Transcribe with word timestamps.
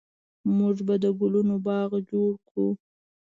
موږ 0.57 0.77
به 0.87 0.95
د 1.03 1.05
ګلونو 1.19 1.55
باغ 1.65 1.91
جوړ 2.09 2.31
کړو 2.47 2.67